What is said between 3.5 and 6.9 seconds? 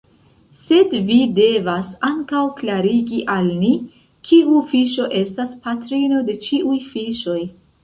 ni: kiu fiŝo estas patrino de ĉiuj